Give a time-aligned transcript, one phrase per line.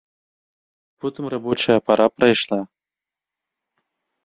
[0.99, 2.61] Потым рабочая пара прайшла.